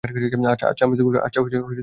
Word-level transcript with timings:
আচ্ছা, 0.03 0.83
আমি 0.85 0.95
দুঃখিত। 0.97 1.17